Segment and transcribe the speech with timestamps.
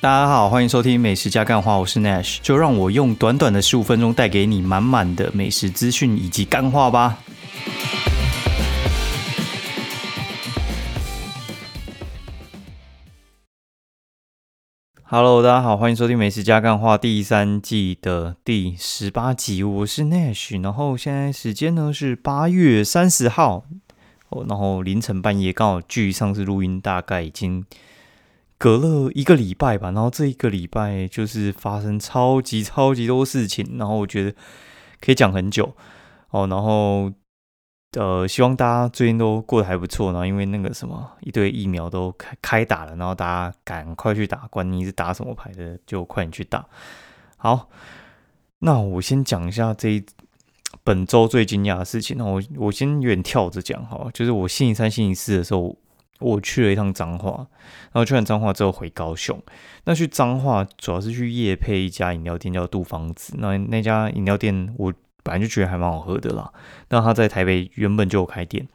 [0.00, 7.18] 大家好，欢迎收听美食加干话，我是 Nash，就让我用短短的十五分钟带给你满满的美食资讯以及干话吧。
[15.02, 23.64] Hello，大家好，欢迎收听美食加干话第三季的第十八集，我是 Nash，然后现在时间呢是八月三十号，
[24.28, 27.66] 哦，然后凌晨半夜刚好距上次录音大概已经。
[28.58, 34.36] 隔了一个礼拜吧，然后这一个礼拜就是发生超级超级多事情，然后我觉得
[35.00, 35.76] 可以讲很久
[36.30, 36.44] 哦。
[36.48, 37.12] 然后
[37.92, 40.10] 呃，希望大家最近都过得还不错。
[40.10, 46.66] 然后因为那个什么一堆疫苗都开开打了，然后大家赶快去打，管你是打什么牌的，就快点去打。
[47.36, 47.68] 好，
[48.58, 50.04] 那我先讲一下这一
[50.82, 52.18] 本周最惊讶的事情。
[52.18, 55.78] 那我我先远跳着讲哈，就是我星期三、星期四的时候。
[56.18, 57.46] 我去了一趟彰化，
[57.92, 59.40] 然后去完彰化之后回高雄。
[59.84, 63.34] 那去彰化主要是去夜配一家饮料店，叫杜芳子。
[63.38, 66.52] 那那家饮料店我本来就觉得还蛮好喝的啦。
[66.88, 68.66] 那他在台北原本就有开店，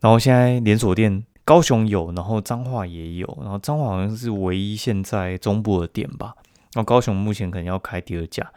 [0.00, 6.34] 然后现在连锁店高雄有，然后彰化也有，然后彰化好像是唯一现在中部的店吧。
[6.72, 8.50] 然后高雄目前可能要开第二家，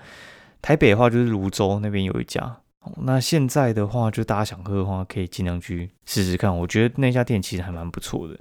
[0.62, 2.58] 台北的话就是泸州那边有一家。
[2.98, 6.56] 那现在的话，就大家想喝的话，可以尽量去试试看。
[6.58, 8.38] 我觉得那家店其实还蛮不错的，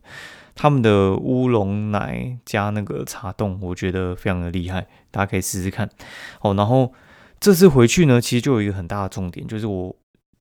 [0.54, 5.88] 他们的乌龙奶加那个茶冻，我觉得非常的厉害，大家可以试试看。
[6.40, 6.92] 哦，然后
[7.38, 9.94] 这次回去呢，其实就有一个很大的重点，就是我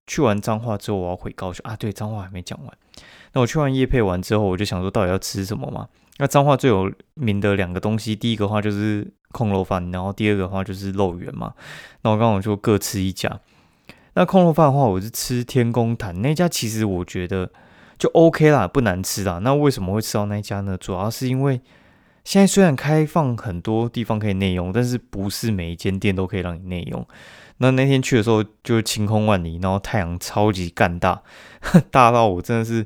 [0.08, 1.76] 去完彰化之后，我要回高雄啊。
[1.76, 2.78] 对，彰化还没讲完。
[3.34, 5.88] 那我去完夜配完之后，我就想说，到底要吃什么嘛？
[6.18, 11.54] 那彰化最有名的两个东西，第一个话就是空肉饭，然后第二个话就是肉圆嘛。
[12.02, 13.40] 那我刚好就各吃一家。
[14.14, 17.50] 那空肉饭的话，我是吃天宫坛那家，其实我觉得
[17.98, 19.40] 就 OK 啦，不难吃啦。
[19.40, 20.78] 那为什么会吃到那家呢？
[20.78, 21.62] 主要是因为
[22.26, 27.08] 现在虽然开放很多地方可以内用，但是不是每一间店都可以让你内用。
[27.60, 31.24] 那那天去的时候就晴空万里，然后太阳超级干大，
[31.90, 32.86] 大到我真的是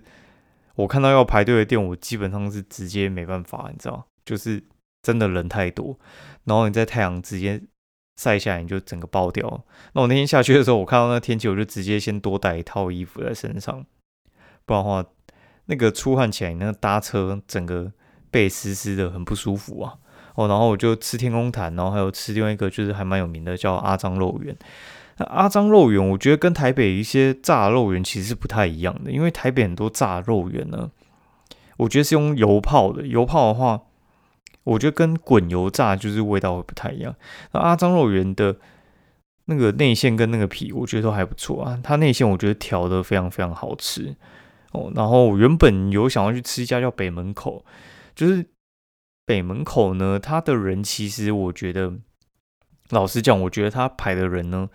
[0.75, 4.63] 我看到要排队的店，我基本上是直接没办法，你知道，就是
[5.01, 5.97] 真的人太多，
[6.43, 7.63] 然后你在太阳直接。
[8.15, 9.63] 晒下来你就整个爆掉。
[9.93, 13.85] 那我那天下去的时候，我看到那天气，我就直接先多带一套衣服在身上，
[14.65, 15.05] 不然的话，
[15.65, 17.91] 那个出汗起来，那个搭车整个
[18.31, 19.95] 背湿湿的，很不舒服啊。
[20.35, 24.55] 哦，然后我就吃天空潭，然后还有吃另外一个就是还蛮有名的叫阿张肉圆。
[25.17, 30.89] 那阿张肉圆，我觉得跟台北一些炸肉圆其实是不太一样的，因为台北很多炸肉圆呢，
[31.77, 33.81] 我觉得是用油泡的，油泡的话。
[34.65, 37.15] 我觉得跟滚油炸就是味道会不太一样。
[37.53, 38.57] 那阿张肉圆的
[39.45, 41.79] 那个内馅跟那个皮，我觉得都还不错啊。
[41.81, 44.15] 它内馅我觉得调的非常非常好吃
[44.73, 44.91] 哦。
[44.93, 47.65] 然后原本有想要去吃一家叫北门口，
[48.13, 48.45] 就是
[49.25, 51.93] 北门口呢，它的人其实我觉得，
[52.89, 54.69] 老实讲，我觉得他排的人呢。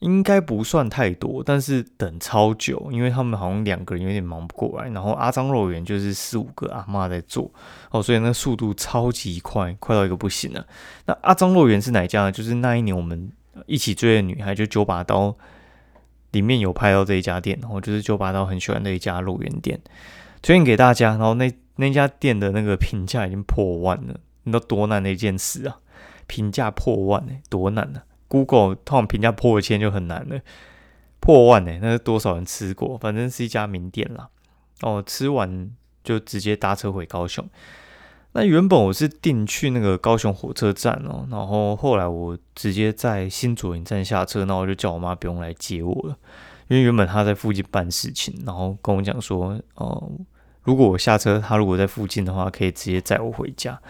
[0.00, 4.88] 应该不算太多，但是等超久，因为他们好像两个人有点忙不过来。
[4.90, 7.50] 然后阿张肉圆就是四五个阿妈在做
[7.90, 10.66] 哦，所以那速度超级快，快到一个不行了。
[11.06, 12.30] 那阿张肉圆是哪一家？
[12.30, 13.30] 就是那一年我们
[13.66, 15.36] 一起追的女孩，就九把刀
[16.32, 19.78] 里面有拍到这一家店，然后就是九把刀很喜欢的一家肉圆店，
[20.40, 21.10] 推荐给大家。
[21.10, 25.76] 然后那那家店的那个评价已经破万了，你知道多难的一件事啊？
[26.26, 28.00] 评价破万哎，多难呢
[28.30, 30.40] ？Google 通常评价破千就很难了，
[31.18, 31.78] 破万呢？
[31.82, 32.96] 那是多少人吃过？
[32.96, 34.28] 反正是一家名店啦。
[34.82, 35.68] 哦，吃完
[36.04, 37.44] 就直接搭车回高雄。
[38.32, 46.16] 那原本我是订去那个高雄火车站哦，然后后来我直接在新左营站下车，那我就叫我妈不用来接我了，
[46.68, 50.08] 因为原本她在附近办事情，然后跟我讲说，哦，
[50.62, 53.80] 如果我下车，她如果在附近的话，可以直接载我回家。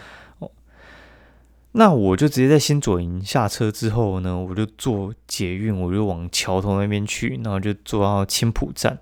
[1.73, 8.99] 那我就直接在新左营下车之后呢，我就坐捷运，我就往桥头那边去，然后就坐到青浦站。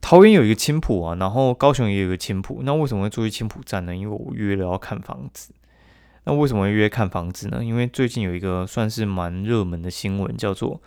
[0.00, 2.60] 桃园有一个青浦啊，然后高雄也有一个青浦。
[2.62, 3.96] 那为什么会坐去青浦站呢？
[3.96, 5.52] 因为我约了要看房子。
[6.24, 7.64] 那为什么会约看房子呢？
[7.64, 10.80] 因为最近有一个算是蛮热门的新闻，叫做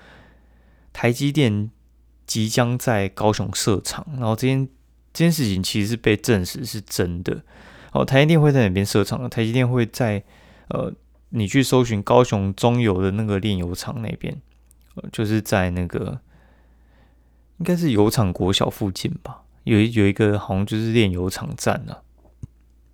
[0.93, 1.69] 台积电
[2.25, 4.67] 即将在高雄设厂，然后这件
[5.11, 7.43] 这件事情其实是被证实是真的。
[7.93, 9.27] 哦，台积电会在哪边设厂呢？
[9.27, 10.23] 台积电会在
[10.69, 10.93] 呃，
[11.29, 14.41] 你去搜寻高雄中油的那个炼油厂那边，
[14.95, 16.19] 呃，就是在那个
[17.57, 22.01] 应该是油厂国小附近吧，有有一个好像就是炼油厂站啊。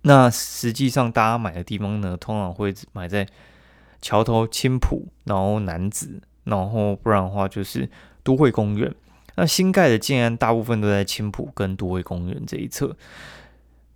[0.02, 3.26] 那实际上大家买的地方呢，通常会买在
[4.02, 7.88] 桥头青浦，然后南子，然后不然的话就是
[8.22, 8.94] 都会公园。
[9.36, 12.94] 那新盖的建安大部分都在青浦跟都会公园这一侧。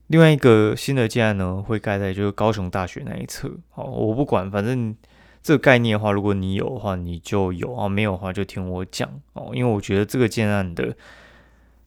[0.09, 3.51] 另外一个新的建案呢，会盖在就是高雄大学那一侧。
[3.71, 4.95] 好，我不管，反正
[5.43, 9.53] 这个概念的话，如果你有的话，你就有啊；没有的话，就听我讲哦。
[9.55, 10.95] 因为我觉得这个建案的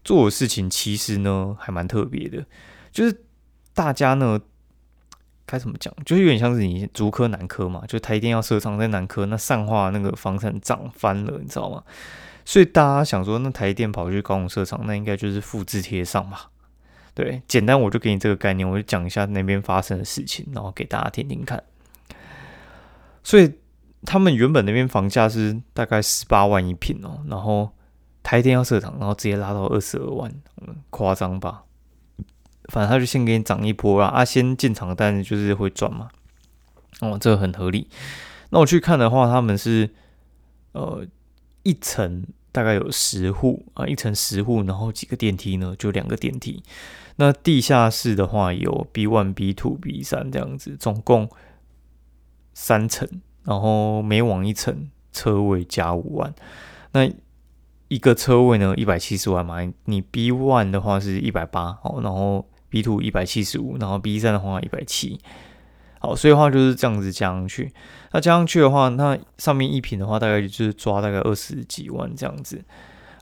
[0.03, 2.45] 做的事情其实呢，还蛮特别的，
[2.91, 3.23] 就是
[3.73, 4.39] 大家呢。
[5.43, 5.93] 该怎么讲？
[6.05, 11.83] 就是有点像是你竹科南科嘛，就台电要设厂在南科，那上化那个房产涨翻了，你知道吗？
[12.45, 16.37] 所以大家想说，那台电跑去高雄设厂，那应该就是复制贴上嘛？
[17.13, 21.61] 对，简单我就给你这个概念，我就讲一下那边发生的事情，然后给大家听听看。
[23.23, 23.53] 所以
[24.03, 27.69] 他们原本那边房价是大概十八万一平哦，然后
[28.23, 30.33] 台电要设厂，然后直接拉到二十二万，
[30.89, 31.63] 夸张吧？
[32.65, 36.09] 反正他就先给你涨一波啦，啊，先进场，但就是会赚嘛，
[37.01, 37.89] 哦，这个很合理。
[38.51, 39.89] 那我去看的话，他们是
[40.71, 41.05] 呃
[41.63, 45.75] 一层大概有十户啊，一层十户，然后几个电梯呢？
[45.77, 46.63] 就两个电梯。
[47.17, 51.29] 那地下室的话有 B one、B two、B 三这样子，总共
[52.53, 53.07] 三层，
[53.43, 56.33] 然后每往一层车位加五万。
[56.93, 57.09] 那
[57.87, 62.47] 一个车位呢，一百七十万嘛，你 B one 的话是一百八，哦，然后。
[62.71, 65.19] B two 一百七十五，然后 B 三的话一百七，
[66.01, 67.71] 好，所以的话就是这样子加上去。
[68.11, 72.59] 那加上去的话，那上面一平的话大概就是抓大概二十几万这样子。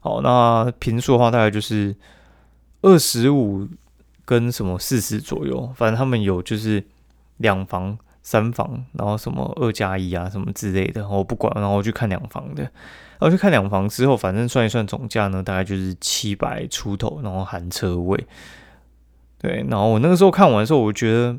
[0.01, 1.93] 好，那平数的话大概就是
[2.81, 3.67] 二十五
[4.23, 6.81] 跟什么四十左右，反正他们有就是
[7.37, 12.63] 两房、三房，然后什么二加一啊什么之类的，我不管，然后我去看两房的。
[12.63, 18.25] 然后去看两房之后，反正算一算总价呢，大概就是七百出头，然后含车位。
[19.37, 21.37] 对，然后我那个时候看完的时候，我觉得，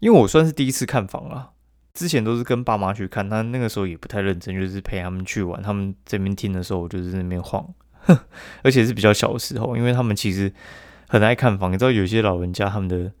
[0.00, 1.50] 因为我算是第一次看房啊，
[1.94, 5.62] 之前都是跟爸妈去看，他那个时候也不太认真，就是陪他们去玩。
[5.62, 7.66] 他们这边听的时候，我就是那边晃，
[8.64, 10.52] 而且是比较小的时候，因为他们其实
[11.08, 11.72] 很爱看房。
[11.72, 13.12] 你知道，有些老人家他们的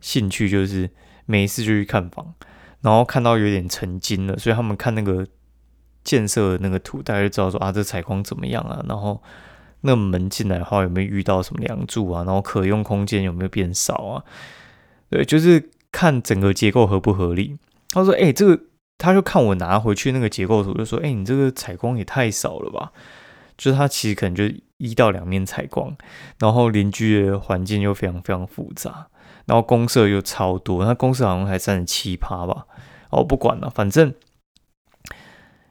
[0.00, 0.88] 兴趣就是
[1.26, 2.34] 每一次就去看房，
[2.80, 5.26] 然后看到有点成精了，所以他们看那个
[6.02, 9.22] 建设的那个图，大家就知道说啊，这采光怎么样啊，然后。
[9.84, 12.22] 那门进来的话，有没有遇到什么梁柱啊？
[12.22, 14.22] 然后可用空间有没有变少啊？
[15.10, 17.58] 对，就是看整个结构合不合理。
[17.90, 18.64] 他说：“哎，这个，
[18.98, 22.90] 他就看我拿回去那个结构图，就说：‘哎，你这个采光也太少了吧？’
[23.56, 24.44] 就是他其实可能就
[24.78, 25.94] 一到两面采光，
[26.38, 29.06] 然后邻居的环境又非常非常复杂，
[29.44, 32.66] 然后公社又超多，那公社好像还占了七趴吧。
[33.10, 34.12] 哦，不管了，反正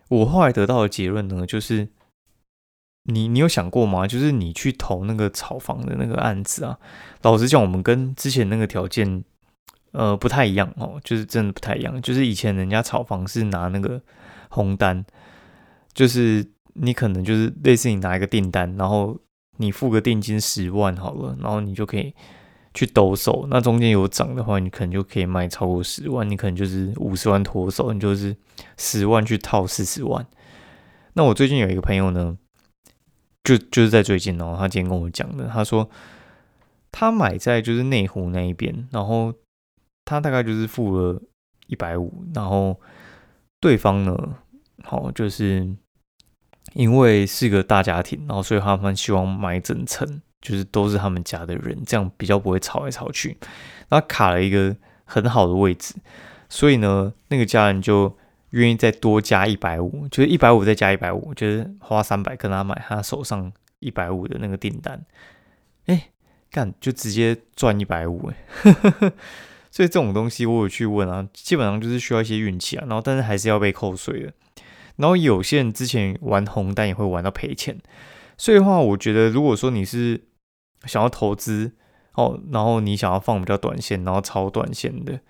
[0.07, 1.89] 我后来得到的结论呢，就是。
[3.05, 4.05] 你你有想过吗？
[4.05, 6.77] 就是你去投那个炒房的那个案子啊，
[7.23, 9.23] 老实讲，我们跟之前那个条件，
[9.91, 12.01] 呃，不太一样哦，就是真的不太一样。
[12.01, 14.01] 就是以前人家炒房是拿那个
[14.49, 15.05] 红单，
[15.93, 19.19] 就是你可能就是类似你拿一个订单，然后
[19.57, 22.13] 你付个定金十万好了，然后你就可以
[22.73, 23.47] 去兜售。
[23.49, 28.35] 那中间有涨的话，你可能就可以卖超过十万，你可能就是五十万脱手，你就是
[28.77, 30.25] 十万去套四十万。
[31.13, 32.37] 那我最近有一个朋友呢。
[33.43, 35.89] 就就是在最近哦，他今天跟我讲的，他说
[36.91, 39.33] 他买在就是内湖那一边，然后
[40.05, 41.21] 他大概就是付了
[41.67, 42.79] 一百五，然后
[43.59, 44.35] 对方呢，
[44.83, 45.75] 好就是
[46.73, 53.37] 因为是个大家庭，然后所以他们希望买整层，就是都是他们家的人，这样比较不会吵来吵去。
[53.89, 55.95] 他卡了一个很好的位置，
[56.49, 58.17] 所以呢，那个家人就。
[58.51, 63.49] 愿意再多加一百五，就是一百五再加一百五，就是花三百跟他买他手上
[63.79, 65.05] 一百五的那个订单，
[65.85, 66.09] 哎，
[66.49, 68.35] 干就直接赚一百五哎，
[69.71, 74.33] 所以这种东西我有去问啊，基本上就是需要一些运气啊，然后但是还是要被扣税的，
[74.97, 77.79] 然后有些人之前玩红单也会玩到赔钱，
[78.37, 80.21] 所以的话，我觉得如果说你是
[80.85, 81.71] 想要投资
[82.13, 85.21] 哦，然后你想要放比较短线，然后超短线的。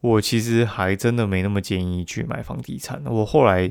[0.00, 3.00] 我其实还真的没那么建议去买房地产。
[3.06, 3.70] 我后来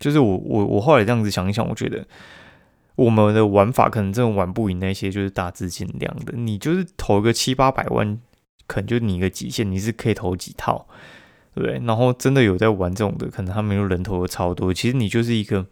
[0.00, 2.04] 就是我我我后来这样子想一想，我觉得
[2.96, 6.32] 我们的玩法可能真的玩不赢那些就是大资金量的。
[6.36, 8.18] 你就是投个七八百万，
[8.72, 10.86] 可能就你一个极限，你是可以投几套，
[11.54, 11.78] 对不对？
[11.86, 14.72] 然后真的有在玩这种的，可能他们有人头的超多。
[14.72, 15.66] 其实你就是一个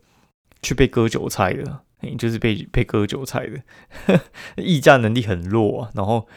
[0.60, 4.20] 去被割韭菜的，你就是被被割韭菜的，
[4.62, 5.90] 议价能力很弱啊。
[5.94, 6.28] 然后。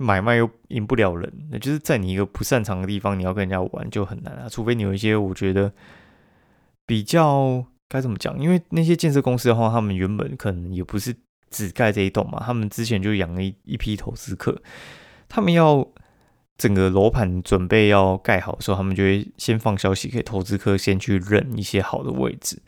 [0.00, 4.48] 买卖又赢不了人，那就是在你一个不擅长的地方，你要跟人家玩就很难啊。
[4.48, 5.72] 除非你有一些我觉得
[6.86, 11.12] 比较该怎么讲，因为那些建设公司的话，他们原本可能也不是
[11.50, 14.62] 只盖这一栋嘛，他们之前就养了一一批投资客，
[15.28, 15.86] 他们要
[16.56, 22.60] 整个楼盘准备要盖好的时候，他们就会先放消息给投资客，先去认一些好的位置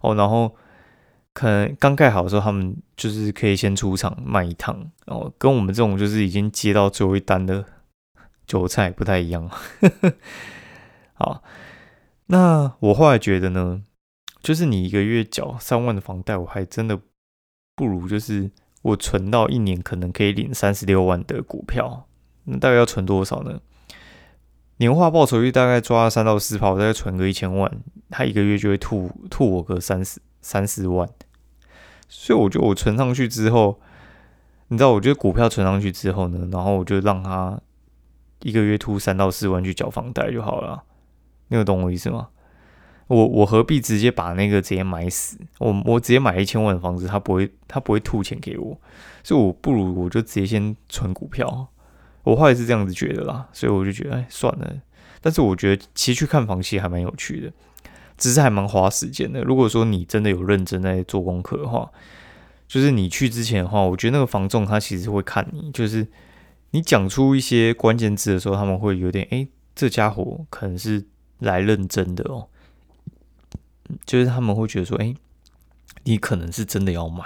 [0.00, 0.54] 哦，然后
[1.32, 4.76] 可能刚盖好的时候，他们就是可以先出场卖一趟，
[5.06, 7.64] 然后跟我们这种就是已经接到最后一单的
[8.46, 9.50] 韭菜不太一样。
[11.14, 11.42] 好，
[12.26, 13.82] 那我后来觉得呢，
[14.42, 17.00] 就是你一个月缴三万的房贷，我还真的
[17.74, 18.50] 不如就是
[18.82, 22.06] 我存到一年可能可以领三十六万的股票，
[22.44, 23.60] 那大概要存多少呢？
[24.78, 27.70] 年化报酬率大概抓三到四趴，我大概存个一千万，
[28.10, 31.08] 他一个月就会吐吐我个三十三四万。
[32.08, 33.80] 所以我觉得我存上去之后，
[34.68, 37.60] 你知道，我觉得股票存上去之后呢，然后我就让他
[38.40, 40.82] 一个月吐三到四万去缴房贷就好了。
[41.48, 42.30] 你有懂我意思吗？
[43.06, 45.38] 我我何必直接把那个直接买死？
[45.58, 48.78] 我我直接买一千万的房子，他不会他不会吐钱给我，
[49.22, 51.68] 所以我不如我就直接先存股票。
[52.22, 54.72] 我后来是这样子觉得啦，所以我就觉得哎算了。
[55.20, 57.52] 但是我觉得其实去看房其实还蛮有趣的，
[58.16, 59.42] 只是还蛮花时间的。
[59.42, 61.90] 如果说你真的有认真在做功课的话，
[62.68, 66.06] 就是你去之前的话，我觉得那个房仲他其实会看你，就是
[66.70, 71.04] 你讲出一些关键字的时候，他们会有点哎，这家伙可能是
[71.40, 72.48] 来认真的哦，
[74.06, 75.14] 就是他们会觉得说哎，
[76.04, 77.24] 你可能是真的要买。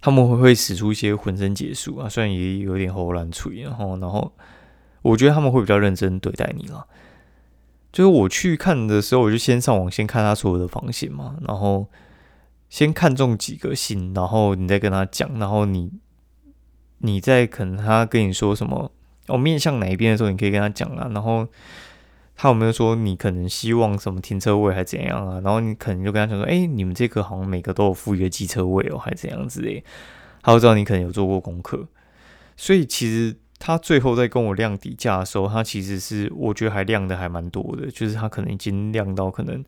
[0.00, 4.32] 他们会会使出一些浑身解数啊，虽然也有点喉烂吹，然后然后
[5.02, 6.86] 我觉得他们会比较认真对待你了。
[7.92, 11.88] 就是我去看的时候，我就先上网先看他所有的房型嘛，然后
[12.68, 15.90] 先看中几个型，然后你再跟他讲，然后你
[16.98, 18.92] 你再可能他跟你说什么，
[19.26, 21.48] 哦面向哪一边的时候，你可以跟他讲啊，然后。
[22.40, 25.40] 他有没有说你可能希望什么停车位还怎样啊？
[25.40, 29.82] 然后你可能就跟他讲说，哎，你们这个好像每个都有附一个机车位哦，还怎样之类。
[30.40, 31.88] 他会知道你可能有做过功课，
[32.56, 39.64] 所以其实他最后在跟我量底价的时候，他其实是我觉得还量的还蛮多的，就是他可能已经量到可能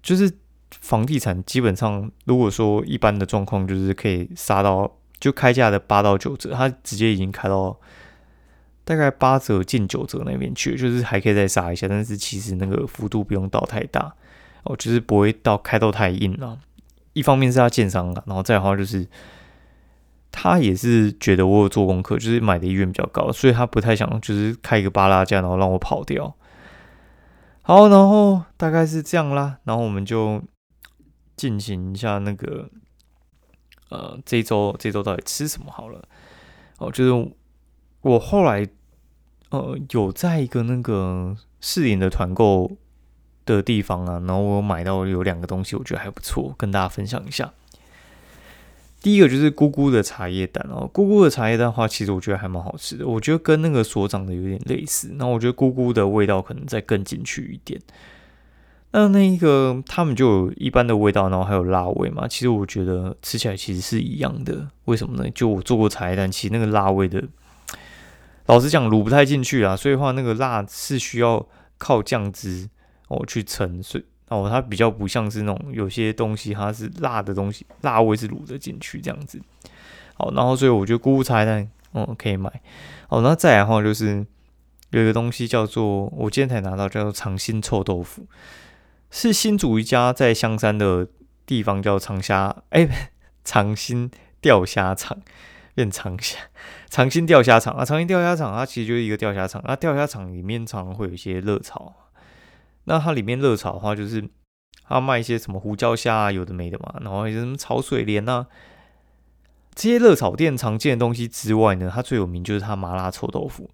[0.00, 0.32] 就是
[0.70, 7.76] 房地产基本上如果说一般的状况就是可以杀到就开价的八到九折，他直接已经开到。
[8.86, 14.14] 大概八折近九折那边去，就是还可以再杀一下，但是其实那个幅度不用到太大
[14.62, 16.56] 哦，就是不会到开到太硬了。
[17.12, 19.04] 一方面是他建商啊，然后再的话就是
[20.30, 26.32] 他也是觉得我有做功课，就是买的意愿比较高，所以他不太想就是开一个巴拉价，然后让我跑掉。
[27.62, 30.40] 好，然后大概是这样啦，然后我们就
[31.34, 32.70] 进行一下那个
[33.88, 36.00] 呃，这周这周到底吃什么好了？
[36.78, 37.32] 哦，就是
[38.02, 38.64] 我后来。
[39.58, 42.70] 呃，有在一个那个试点的团购
[43.44, 47.52] 的地方啊，然后我买到有两个东西，我觉得还不错，跟大家分享一下。
[49.00, 55.12] 第一个就是姑姑的茶叶蛋哦，姑姑的茶叶蛋的话，其实我觉得还蛮好吃的，我觉得跟那个所长的有点类似。
[55.14, 57.80] 那我觉得姑姑的味道可能再更进去一点。
[58.90, 62.26] 那那一个他们就有一般的味道，然后还有辣味嘛。
[62.26, 65.30] 其实我觉得吃起来其实是一样的，为什么呢？
[65.30, 67.22] 就我做过茶叶蛋，其实那个辣味的。
[68.46, 71.44] 老实讲，卤不太进去啊，所以话那个辣是需要
[71.78, 72.68] 靠酱汁
[73.08, 79.40] 哦去盛，所以哦它比较不像是那种有些东西它是辣的东西，辣味是卤得进去这样子。
[80.14, 82.62] 好，然后所以我觉得菇菜蛋嗯可以买。
[83.08, 84.24] 好，那再来的话就是
[84.90, 88.26] 有一个东西叫做我今天才拿到叫做长兴臭豆腐，
[89.10, 91.08] 是新竹一家在香山的
[91.44, 93.10] 地方叫长虾哎
[93.44, 94.08] 长兴
[94.40, 95.18] 钓虾场。
[95.76, 96.38] 变长虾，
[96.88, 97.74] 长兴钓虾场。
[97.74, 99.60] 啊，长兴钓虾场它其实就是一个钓虾场。
[99.60, 101.94] 啊，钓虾场里面常常会有一些热炒，
[102.84, 104.26] 那它里面热炒的话，就是
[104.88, 108.46] 它卖一些什么胡椒虾啊，有的没的嘛，然后一些什么炒水莲啊，
[109.74, 113.70] 这些热炒店常见的东西之外呢，它最有名就是它麻辣臭豆腐，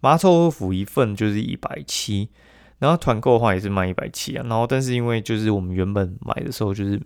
[0.00, 2.30] 麻辣臭豆腐一份就是一百七，
[2.78, 6.98] 然后团购的话也是卖一百七啊，然后但是因为就是我们原本买的时候就是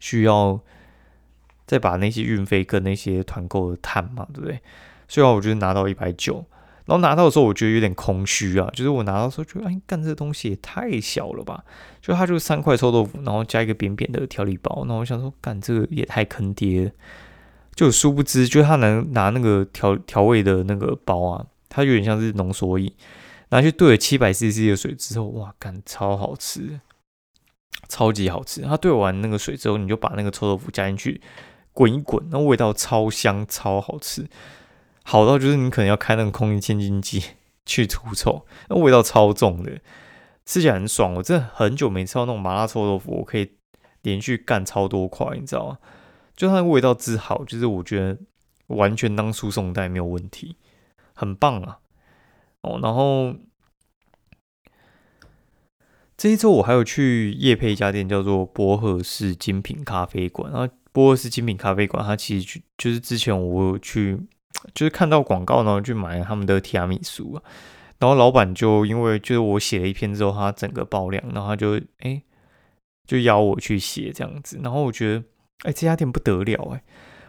[0.00, 0.60] 需要。
[1.66, 4.60] 再把那些运费跟那些团购的摊嘛，对不对？
[5.08, 6.44] 所以话，我觉得拿到一百九，
[6.86, 8.68] 然后拿到的时候，我觉得有点空虚啊。
[8.72, 11.64] 就是我拿到时候觉得，哎，干这东西也太小了吧？
[12.00, 14.84] 就它就三块臭豆腐，然后加一个扁扁的调理包。
[14.86, 16.90] 那我想说，干这个也太坑爹了。
[17.74, 22.92] 就殊不知，就他能拿那个调调味的那个包啊，它有点像是浓缩液，
[23.48, 26.80] 拿去兑了七百 CC 的水之后，哇，干超好吃，
[27.88, 28.60] 超级好吃。
[28.62, 31.20] 它兑完那个水之后，你就把那个臭豆腐加进去。
[31.74, 34.26] 滚一滚，那味道超香，超好吃，
[35.02, 37.22] 好到就是你可能要开那个空气清净机
[37.66, 39.80] 去除臭，那味道超重的，
[40.46, 41.12] 吃起来很爽。
[41.14, 43.56] 我真的很久没吃到那种麻辣臭豆腐，我可以
[44.00, 45.78] 连续干超多块，你知道吗？
[46.34, 48.18] 就它的味道之好，就是我觉得
[48.68, 50.56] 完全当输送带没有问题，
[51.12, 51.80] 很棒啊。
[52.62, 53.34] 哦，然后。
[56.16, 60.50] 这一周我还有去夜配一家店，叫做波赫士精品咖啡馆。
[60.52, 64.16] 然后波赫士精品咖啡馆，它其实就就是之前我去，
[64.72, 67.42] 就是看到广告，然后去买他们的提拉米苏啊。
[67.98, 72.22] 然后老板就因为就是我写了一篇之后，他整个爆量，然后他就哎
[73.06, 74.60] 就邀我去写这样子。
[74.62, 75.24] 然后我觉得
[75.64, 76.82] 哎这家店不得了哎，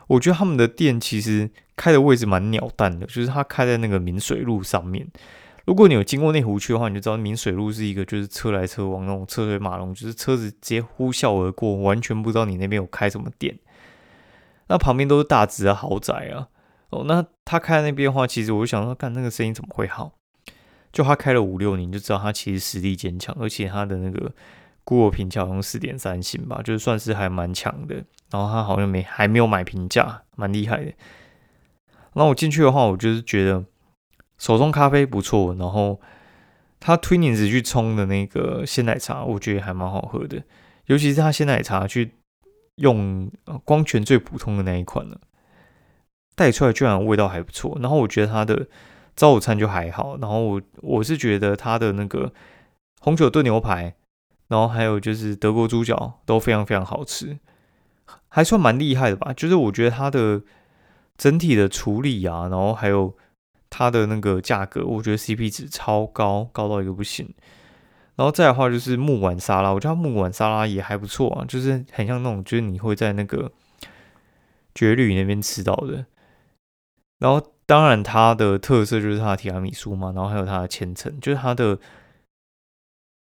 [0.07, 5.07] 我觉得他们的店其实开的位置蛮鸟蛋的，就是他开在那个明水路上面。
[5.65, 13.57] 如果你有经过内湖区的话，你就知道明水路是一个就是车来车往那种车水马龙，就是车子直接呼啸而过，完全不知道你那边有开什么店。
[14.67, 16.49] 那旁边都是大直的豪宅啊。
[16.91, 20.13] 哦，那他开那边的话，其实我就想说，看那个生意怎么会好？
[20.91, 24.31] 就他开了五六年，就知道他其实实力坚强，而且他的那个
[24.83, 27.95] 估我评价用四点三星吧，就是算是还蛮强的。
[28.29, 30.93] 然后他好像没还没有买评价，蛮厉害的。
[32.13, 33.65] 那我进去的话，我就是觉得。
[34.37, 35.99] 手冲咖啡不错，然后
[36.79, 40.43] 他推你子去冲的那个鲜奶茶，我觉得还蛮好喝的。
[40.87, 42.15] 尤其是他鲜奶茶去
[42.75, 43.31] 用
[43.63, 45.19] 光泉最普通的那一款了，
[46.35, 47.77] 带出来居然味道还不错。
[47.81, 48.67] 然后我觉得他的
[49.15, 50.17] 早午餐就还好。
[50.17, 52.33] 然后我我是觉得他的那个
[52.99, 53.95] 红酒炖牛排，
[54.49, 57.39] 然后还有就是德国猪脚都非常非常好吃，
[58.27, 59.33] 还算蛮厉害的吧。
[59.33, 60.43] 就是我觉得他的
[61.17, 63.15] 整体的处理啊，然后还有。
[63.77, 67.33] 它的那个价格，我觉得 CP 值超高，高到一个不行。
[68.15, 73.51] 然后再的话就是木碗沙拉，我觉得木碗沙拉也还不错啊，就是很像那种，就是你会在那个
[74.73, 76.05] 绝旅那边吃到的。
[77.19, 81.77] 然后当然它的特色就是它的提拉米苏嘛，然后还有它的千层，就是它的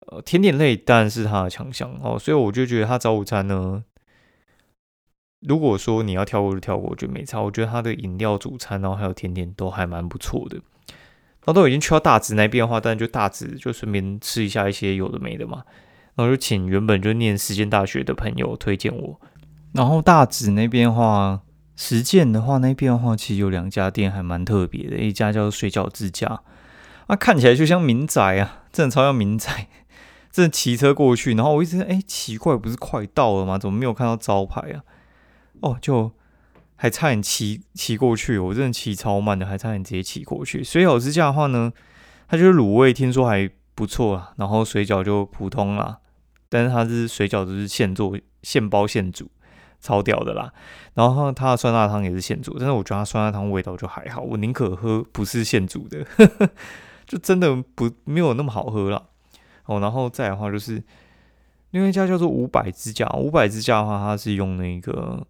[0.08, 3.82] 呃甜点类当然是它的强项哦，所以我就觉得它早午餐呢。
[5.46, 7.40] 如果说你要跳过就跳过，我觉得没差。
[7.40, 10.56] 我觉得它的饮料、主餐，然后还有甜点都还蛮不错的。
[10.56, 15.64] 然后都已经去到大直那边的话，但就大直就顺便吃一下一些有的没的嘛。
[16.14, 19.20] 然后就请原本就念实践大学的朋友推荐我。
[19.72, 21.40] 然后大直那边的话，
[21.74, 26.42] 实践的话那边的话，其实有两家店还蛮特别的，一家叫水饺之家，
[27.06, 29.68] 啊，看起来就像民宅啊，真的超像民宅。
[30.30, 33.58] 真的骑车过去，然后我一直哎奇怪，不是快到了吗？
[33.58, 34.80] 怎么没有看到招牌啊？
[35.62, 36.12] 哦，就
[36.76, 40.64] 还差点骑骑过去，我真的骑超慢的，还差点直接骑过去。
[40.64, 41.72] 水饺之家的话呢，
[42.26, 44.32] 它就是卤味，听说还不错啊。
[44.36, 45.98] 然后水饺就普通啦，
[46.48, 49.30] 但是它是水饺都是现做现包现煮，
[49.80, 50.52] 超屌的啦。
[50.94, 56.04] 然后它的酸辣汤也是现煮，但是我觉得它酸辣汤味道就还好，我宁可喝不是现煮的，
[57.06, 59.10] 就真的不没有那么好喝了。
[59.66, 60.82] 哦，然后再的话就是
[61.70, 65.24] 另外一家叫做五百之家，五百之家的话，它是用那个。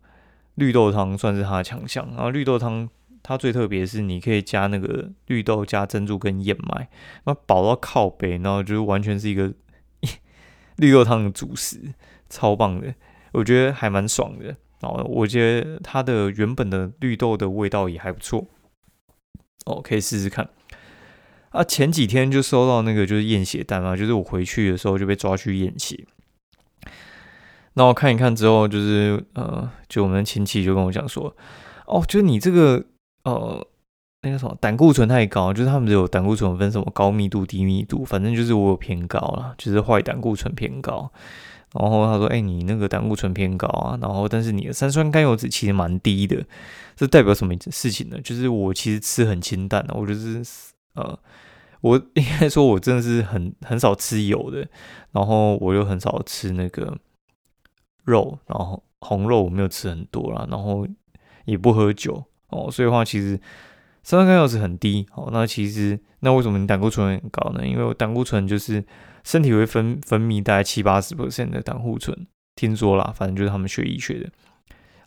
[0.57, 2.88] 绿豆汤算是它的强项，然后绿豆汤
[3.23, 6.88] 它最特别是你可以加那个绿豆加珍珠跟燕麦，
[7.25, 9.53] 那饱到靠背，然后就是完全是一个
[10.77, 11.95] 绿豆汤的主食，
[12.29, 12.95] 超棒的，
[13.33, 14.57] 我觉得还蛮爽的。
[14.81, 18.49] 然后我觉得它的原本的绿豆的味道也还不错，
[19.65, 20.49] 哦，可以试试看。
[21.51, 26.05] 啊，前几天就收到那个就是验血单嘛，就是我回去的时候就被抓去验血。
[27.74, 31.35] 那我看一看之后，就是呃，就我们亲戚就跟我讲说，
[31.87, 32.85] 哦，就你这个
[33.24, 33.66] 呃，
[34.22, 41.11] 那个什么胆固醇太高，就是他们有胆固醇分什么高密度、低密度，反正就是我有偏高了，就是坏胆固醇偏高。
[41.72, 46.44] 然后他说，哎，你那个胆固醇偏高啊，然后但是你的三酸甘油脂其实蛮低的，
[46.94, 48.18] 这代表什么事情呢？
[48.22, 50.42] 就是我其实吃很清淡的，我就是
[50.94, 51.18] 呃，
[51.80, 54.68] 我应该说我真的是很很少吃油的，
[55.12, 56.98] 然后我又很少吃那个。
[58.05, 60.87] 肉，然后红肉我没有吃很多啦，然后
[61.45, 63.37] 也不喝酒哦，所以的话其实
[64.03, 65.29] 三酸甘油脂很低哦。
[65.33, 67.67] 那其实那为什么你胆固醇很高呢？
[67.67, 68.85] 因为我胆固醇就是
[69.25, 74.31] 身体会分分泌大概七八十 percent 的胆固醇，听说啦，反正就是他们学医学的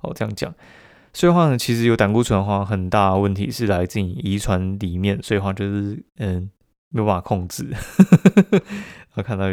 [0.02, 0.54] 哦这样讲。
[1.14, 6.50] 所以话呢，其实有胆固醇的话，很大问题是来自于遗传里面，所以的话就是嗯
[6.90, 7.70] 没有办法控制。
[9.14, 9.46] 我 看到。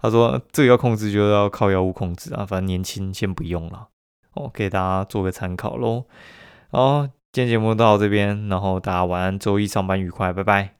[0.00, 2.46] 他说：“这个要控制，就要靠药物控制啊。
[2.46, 3.88] 反正年轻先不用了，
[4.34, 6.04] 哦，给大家做个参考喽。
[6.70, 10.77] 好，今天节目到这边，然后大家晚安，周一上班愉快，拜拜。”